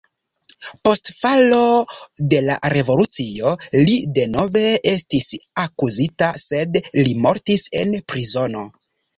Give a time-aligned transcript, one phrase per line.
[0.87, 1.59] Post falo
[2.31, 5.29] de la revolucio li denove estis
[5.67, 8.67] akuzita, sed li mortis en prizono.